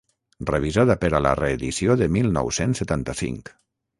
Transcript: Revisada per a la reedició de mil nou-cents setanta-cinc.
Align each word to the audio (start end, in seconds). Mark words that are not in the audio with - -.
Revisada 0.51 0.95
per 1.03 1.09
a 1.17 1.19
la 1.25 1.33
reedició 1.41 1.97
de 2.01 2.09
mil 2.15 2.33
nou-cents 2.39 2.83
setanta-cinc. 2.83 3.53